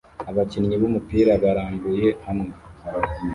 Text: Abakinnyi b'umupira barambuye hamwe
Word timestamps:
Abakinnyi 0.29 0.75
b'umupira 0.81 1.31
barambuye 1.43 2.07
hamwe 2.25 2.53